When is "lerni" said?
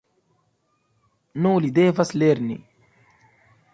2.23-2.59